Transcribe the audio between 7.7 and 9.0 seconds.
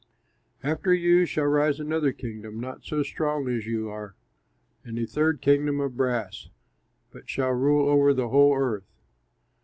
over the whole earth.